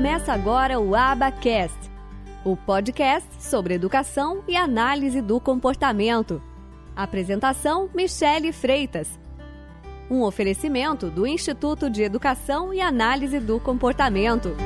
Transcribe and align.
Começa 0.00 0.32
agora 0.32 0.80
o 0.80 0.94
Abacast, 0.94 1.78
o 2.42 2.56
podcast 2.56 3.28
sobre 3.38 3.74
educação 3.74 4.42
e 4.48 4.56
análise 4.56 5.20
do 5.20 5.38
comportamento. 5.38 6.42
Apresentação: 6.96 7.90
Michele 7.94 8.50
Freitas. 8.50 9.20
Um 10.10 10.22
oferecimento 10.22 11.10
do 11.10 11.26
Instituto 11.26 11.90
de 11.90 12.02
Educação 12.02 12.72
e 12.72 12.80
Análise 12.80 13.38
do 13.38 13.60
Comportamento. 13.60 14.56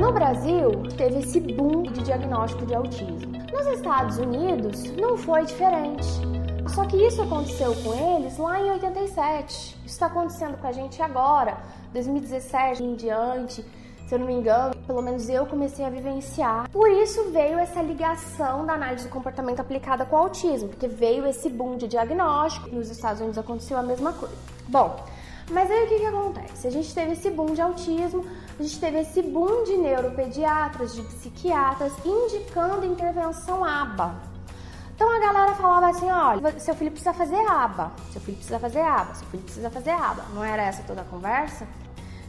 No 0.00 0.10
Brasil, 0.10 0.70
teve 0.96 1.18
esse 1.18 1.38
boom 1.38 1.82
de 1.82 2.02
diagnóstico 2.02 2.64
de 2.64 2.74
autismo. 2.74 3.37
Nos 3.52 3.66
Estados 3.66 4.18
Unidos, 4.18 4.84
não 4.92 5.16
foi 5.16 5.44
diferente. 5.44 6.06
Só 6.74 6.84
que 6.84 6.96
isso 6.96 7.22
aconteceu 7.22 7.74
com 7.76 7.94
eles 7.94 8.36
lá 8.36 8.60
em 8.60 8.70
87. 8.72 9.54
Isso 9.54 9.86
está 9.86 10.06
acontecendo 10.06 10.58
com 10.58 10.66
a 10.66 10.72
gente 10.72 11.00
agora, 11.00 11.56
2017 11.92 12.82
em 12.82 12.94
diante. 12.94 13.64
Se 14.06 14.14
eu 14.14 14.18
não 14.18 14.26
me 14.26 14.34
engano, 14.34 14.74
pelo 14.86 15.02
menos 15.02 15.28
eu 15.28 15.46
comecei 15.46 15.84
a 15.84 15.90
vivenciar. 15.90 16.68
Por 16.70 16.90
isso 16.90 17.30
veio 17.30 17.58
essa 17.58 17.82
ligação 17.82 18.66
da 18.66 18.74
análise 18.74 19.06
do 19.06 19.10
comportamento 19.10 19.60
aplicada 19.60 20.04
com 20.04 20.16
o 20.16 20.18
autismo, 20.18 20.68
porque 20.68 20.88
veio 20.88 21.26
esse 21.26 21.48
boom 21.48 21.76
de 21.76 21.88
diagnóstico. 21.88 22.68
Nos 22.68 22.90
Estados 22.90 23.20
Unidos 23.20 23.38
aconteceu 23.38 23.78
a 23.78 23.82
mesma 23.82 24.12
coisa. 24.12 24.34
Bom, 24.66 25.04
mas 25.50 25.70
aí 25.70 25.84
o 25.84 25.88
que, 25.88 25.98
que 25.98 26.06
acontece? 26.06 26.66
A 26.66 26.70
gente 26.70 26.94
teve 26.94 27.12
esse 27.12 27.30
boom 27.30 27.54
de 27.54 27.60
autismo, 27.60 28.24
a 28.58 28.62
gente 28.62 28.78
teve 28.78 29.00
esse 29.00 29.22
boom 29.22 29.64
de 29.64 29.76
neuropediatras, 29.76 30.94
de 30.94 31.02
psiquiatras 31.02 31.92
indicando 32.04 32.84
intervenção 32.84 33.64
ABA. 33.64 34.14
Então 34.94 35.10
a 35.10 35.18
galera 35.20 35.54
falava 35.54 35.88
assim: 35.88 36.10
olha, 36.10 36.58
seu 36.58 36.74
filho 36.74 36.90
precisa 36.90 37.14
fazer 37.14 37.40
aba, 37.46 37.92
seu 38.10 38.20
filho 38.20 38.36
precisa 38.36 38.58
fazer 38.58 38.80
aba, 38.80 39.14
seu 39.14 39.28
filho 39.28 39.42
precisa 39.44 39.70
fazer 39.70 39.90
aba. 39.90 40.24
Não 40.34 40.44
era 40.44 40.62
essa 40.62 40.82
toda 40.82 41.02
a 41.02 41.04
conversa? 41.04 41.66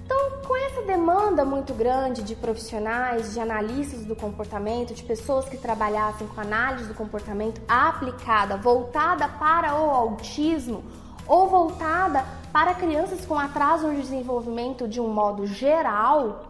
Então, 0.06 0.42
com 0.48 0.56
essa 0.56 0.82
demanda 0.84 1.46
muito 1.46 1.72
grande 1.74 2.24
de 2.24 2.36
profissionais, 2.36 3.34
de 3.34 3.40
analistas 3.40 4.06
do 4.06 4.16
comportamento, 4.16 4.92
de 4.94 5.04
pessoas 5.04 5.48
que 5.48 5.56
trabalhassem 5.56 6.26
com 6.28 6.42
análise 6.42 6.88
do 6.88 6.96
comportamento 6.96 7.62
aplicada, 7.68 8.58
voltada 8.58 9.28
para 9.28 9.76
o 9.76 9.90
autismo 9.90 10.84
ou 11.30 11.48
voltada 11.48 12.26
para 12.52 12.74
crianças 12.74 13.24
com 13.26 13.38
atraso 13.38 13.88
no 13.88 13.94
desenvolvimento 13.94 14.88
de 14.88 15.00
um 15.00 15.08
modo 15.08 15.46
geral, 15.46 16.48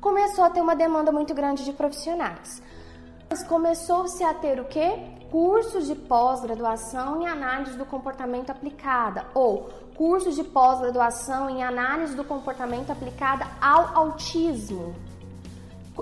começou 0.00 0.44
a 0.44 0.50
ter 0.50 0.60
uma 0.60 0.76
demanda 0.76 1.10
muito 1.10 1.34
grande 1.34 1.64
de 1.64 1.72
profissionais. 1.72 2.62
Começou-se 3.48 4.22
a 4.22 4.32
ter 4.32 4.60
o 4.60 4.64
quê? 4.64 4.98
Cursos 5.30 5.86
de 5.86 5.94
pós-graduação 5.94 7.20
em 7.20 7.26
análise 7.26 7.76
do 7.76 7.84
comportamento 7.84 8.50
aplicada 8.50 9.26
ou 9.34 9.68
cursos 9.94 10.34
de 10.34 10.42
pós-graduação 10.42 11.50
em 11.50 11.62
análise 11.62 12.16
do 12.16 12.24
comportamento 12.24 12.90
aplicada 12.90 13.46
ao 13.60 13.96
autismo. 13.96 14.94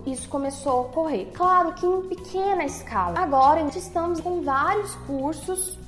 Isso 0.07 0.29
começou 0.29 0.73
a 0.73 0.81
ocorrer. 0.83 1.29
Claro 1.35 1.73
que 1.73 1.85
em 1.85 2.09
pequena 2.09 2.65
escala. 2.65 3.19
Agora 3.19 3.61
estamos 3.63 4.21
com 4.21 4.43
vários 4.43 4.95
cursos 5.07 5.79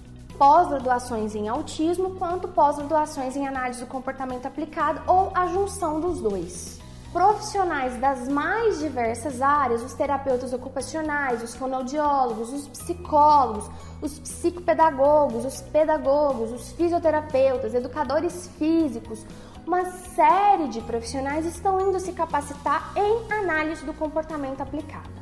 pós-graduações 0.41 1.35
em 1.35 1.49
autismo 1.49 2.13
quanto 2.13 2.49
pós-graduações 2.49 3.37
em 3.37 3.47
análise 3.47 3.81
do 3.81 3.87
comportamento 3.87 4.47
aplicado 4.47 5.03
ou 5.07 5.31
a 5.35 5.47
junção 5.49 6.01
dos 6.01 6.19
dois. 6.19 6.81
Profissionais 7.13 8.01
das 8.01 8.27
mais 8.27 8.79
diversas 8.79 9.43
áreas, 9.43 9.83
os 9.83 9.93
terapeutas 9.93 10.55
ocupacionais, 10.55 11.43
os 11.43 11.55
fonoaudiólogos, 11.55 12.55
os 12.55 12.69
psicólogos, 12.69 13.71
os 14.01 14.19
psicopedagogos, 14.19 15.45
os 15.45 15.61
pedagogos, 15.61 16.53
os 16.53 16.73
fisioterapeutas, 16.73 17.75
educadores 17.75 18.49
físicos, 18.59 19.27
uma 19.67 19.85
série 19.85 20.69
de 20.69 20.81
profissionais 20.81 21.45
estão 21.45 21.87
indo 21.87 22.01
se 22.01 22.13
capacitar 22.13 22.95
em 22.97 23.31
análise 23.31 23.85
do 23.85 23.93
comportamento 23.93 24.63
aplicado. 24.63 25.20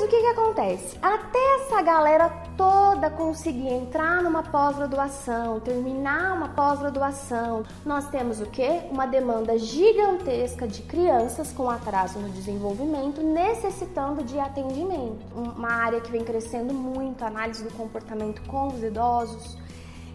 Mas 0.00 0.08
o 0.08 0.12
que, 0.12 0.20
que 0.22 0.26
acontece? 0.28 0.98
Até 1.02 1.56
essa 1.56 1.82
galera 1.82 2.30
toda 2.56 3.10
conseguir 3.10 3.68
entrar 3.68 4.22
numa 4.22 4.42
pós-graduação, 4.42 5.60
terminar 5.60 6.32
uma 6.38 6.48
pós-graduação, 6.48 7.64
nós 7.84 8.08
temos 8.08 8.40
o 8.40 8.46
que? 8.46 8.80
Uma 8.90 9.04
demanda 9.04 9.58
gigantesca 9.58 10.66
de 10.66 10.80
crianças 10.80 11.52
com 11.52 11.68
atraso 11.68 12.18
no 12.18 12.30
desenvolvimento 12.30 13.22
necessitando 13.22 14.24
de 14.24 14.40
atendimento. 14.40 15.22
Uma 15.34 15.70
área 15.70 16.00
que 16.00 16.10
vem 16.10 16.24
crescendo 16.24 16.72
muito, 16.72 17.22
análise 17.22 17.62
do 17.62 17.72
comportamento 17.74 18.40
com 18.48 18.68
os 18.68 18.82
idosos. 18.82 19.58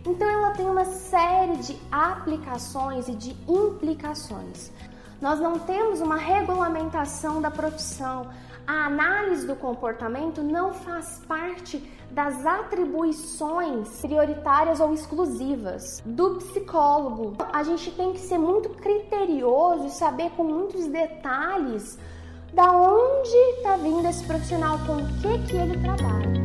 Então 0.03 0.27
ela 0.27 0.49
tem 0.49 0.65
uma 0.65 0.85
série 0.85 1.57
de 1.57 1.77
aplicações 1.91 3.07
e 3.07 3.13
de 3.13 3.37
implicações. 3.47 4.71
Nós 5.25 5.39
não 5.39 5.57
temos 5.57 6.01
uma 6.01 6.17
regulamentação 6.17 7.41
da 7.41 7.49
profissão. 7.49 8.27
A 8.67 8.85
análise 8.85 9.47
do 9.47 9.55
comportamento 9.55 10.43
não 10.43 10.71
faz 10.71 11.19
parte 11.27 11.83
das 12.11 12.45
atribuições 12.45 14.01
prioritárias 14.01 14.79
ou 14.79 14.93
exclusivas 14.93 15.99
do 16.05 16.35
psicólogo. 16.35 17.35
A 17.51 17.63
gente 17.63 17.89
tem 17.89 18.13
que 18.13 18.19
ser 18.19 18.37
muito 18.37 18.69
criterioso 18.69 19.87
e 19.87 19.89
saber 19.89 20.29
com 20.37 20.43
muitos 20.43 20.85
detalhes 20.85 21.97
da 22.53 22.71
onde 22.71 23.35
está 23.57 23.77
vindo 23.77 24.07
esse 24.07 24.23
profissional, 24.27 24.77
com 24.85 24.97
o 24.97 25.07
que, 25.23 25.39
que 25.47 25.57
ele 25.57 25.81
trabalha. 25.81 26.44